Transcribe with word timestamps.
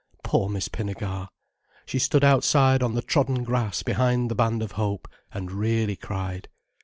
Poor 0.23 0.49
Miss 0.49 0.67
Pinnegar! 0.67 1.27
She 1.85 1.99
stood 1.99 2.23
outside 2.23 2.81
on 2.81 2.95
the 2.95 3.03
trodden 3.03 3.43
grass 3.43 3.83
behind 3.83 4.31
the 4.31 4.35
Band 4.35 4.63
of 4.63 4.71
Hope, 4.71 5.07
and 5.31 5.51
really 5.51 5.95
cried. 5.95 6.47